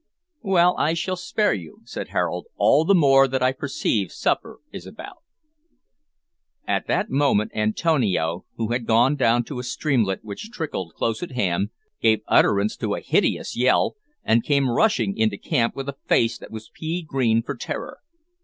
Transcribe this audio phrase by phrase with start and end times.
[0.41, 4.87] "Well, I shall spare you," said Harold, "all the more that I perceive supper is
[4.87, 5.17] about"
[6.75, 11.33] At that moment Antonio, who had gone down to a streamlet which trickled close at
[11.33, 11.69] hand,
[12.01, 16.49] gave utterance to a hideous yell, and came rushing into camp with a face that
[16.49, 17.99] was pea green from terror.